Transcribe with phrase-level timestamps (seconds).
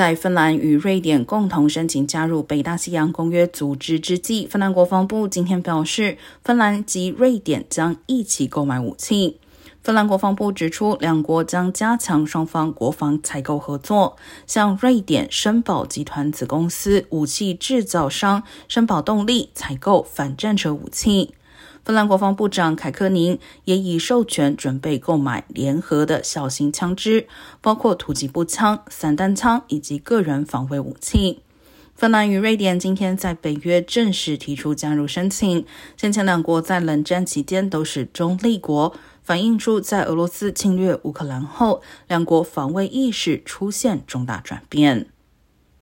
[0.00, 9.38] 在芬兰与瑞典共同申请加入北大西洋公约组织之际，芬兰国防部今天表示，芬兰及瑞典将一起购买武器。
[9.82, 14.16] 芬兰国防部指出，两国将加强双方国防采购合作，
[14.46, 21.34] 向瑞典申宝集团子公司武器制造商申宝动力采购反战车武器。
[21.84, 27.26] 芬兰国防部长凯科宁也已授权准备购买联合的小型枪支，
[27.60, 31.40] 包括突击步枪、散弹枪以及个人防卫武器。
[31.94, 35.66] 芬兰与瑞典今天在北约正式提出加入申请。
[35.98, 45.08] 先前两国在冷战期间都是中立国，反映出在俄罗斯侵略乌克兰后，两国防卫意识出现重大转变。